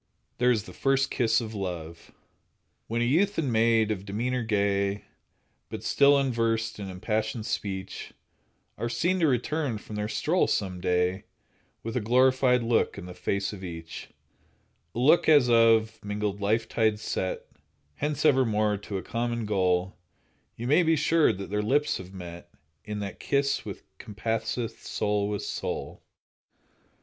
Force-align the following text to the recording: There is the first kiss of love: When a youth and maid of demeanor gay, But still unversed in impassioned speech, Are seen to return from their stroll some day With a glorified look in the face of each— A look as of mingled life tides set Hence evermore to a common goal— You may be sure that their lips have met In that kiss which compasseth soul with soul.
There 0.39 0.49
is 0.49 0.63
the 0.63 0.73
first 0.73 1.11
kiss 1.11 1.41
of 1.41 1.53
love: 1.53 2.11
When 2.87 3.03
a 3.03 3.05
youth 3.05 3.37
and 3.37 3.53
maid 3.53 3.91
of 3.91 4.03
demeanor 4.03 4.41
gay, 4.41 5.03
But 5.69 5.83
still 5.83 6.17
unversed 6.17 6.79
in 6.79 6.89
impassioned 6.89 7.45
speech, 7.45 8.11
Are 8.79 8.89
seen 8.89 9.19
to 9.19 9.27
return 9.27 9.77
from 9.77 9.97
their 9.97 10.07
stroll 10.07 10.47
some 10.47 10.81
day 10.81 11.25
With 11.83 11.95
a 11.95 11.99
glorified 12.01 12.63
look 12.63 12.97
in 12.97 13.05
the 13.05 13.13
face 13.13 13.53
of 13.53 13.63
each— 13.63 14.09
A 14.95 14.97
look 14.97 15.29
as 15.29 15.51
of 15.51 16.03
mingled 16.03 16.41
life 16.41 16.67
tides 16.67 17.03
set 17.03 17.45
Hence 17.97 18.25
evermore 18.25 18.77
to 18.77 18.97
a 18.97 19.03
common 19.03 19.45
goal— 19.45 19.95
You 20.55 20.65
may 20.65 20.81
be 20.81 20.95
sure 20.95 21.31
that 21.31 21.51
their 21.51 21.61
lips 21.61 21.97
have 21.99 22.11
met 22.11 22.49
In 22.83 23.01
that 23.01 23.19
kiss 23.19 23.65
which 23.65 23.83
compasseth 23.99 24.81
soul 24.81 25.29
with 25.29 25.43
soul. 25.43 26.01